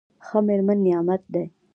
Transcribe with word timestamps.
ښه 0.25 0.39
مېرمن 0.47 0.77
نعمت 0.85 1.21
دی. 1.33 1.43